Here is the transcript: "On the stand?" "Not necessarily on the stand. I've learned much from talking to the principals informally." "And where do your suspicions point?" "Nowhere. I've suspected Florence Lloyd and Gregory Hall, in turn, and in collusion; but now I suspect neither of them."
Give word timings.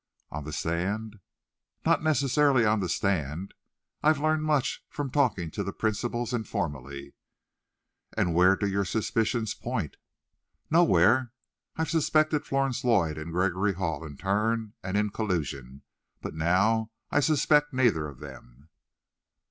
"On 0.31 0.45
the 0.45 0.51
stand?" 0.51 1.19
"Not 1.85 2.01
necessarily 2.01 2.65
on 2.65 2.79
the 2.79 2.89
stand. 2.89 3.53
I've 4.01 4.19
learned 4.19 4.41
much 4.41 4.83
from 4.89 5.11
talking 5.11 5.51
to 5.51 5.63
the 5.63 5.73
principals 5.73 6.33
informally." 6.33 7.13
"And 8.17 8.33
where 8.33 8.55
do 8.55 8.65
your 8.65 8.83
suspicions 8.83 9.53
point?" 9.53 9.97
"Nowhere. 10.71 11.33
I've 11.75 11.91
suspected 11.91 12.47
Florence 12.47 12.83
Lloyd 12.83 13.19
and 13.19 13.31
Gregory 13.31 13.75
Hall, 13.75 14.03
in 14.03 14.17
turn, 14.17 14.73
and 14.81 14.97
in 14.97 15.11
collusion; 15.11 15.83
but 16.19 16.33
now 16.33 16.89
I 17.11 17.19
suspect 17.19 17.71
neither 17.71 18.07
of 18.07 18.19
them." 18.21 18.69